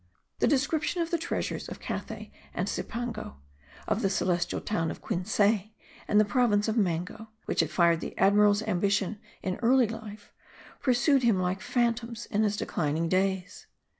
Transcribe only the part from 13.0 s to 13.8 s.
days.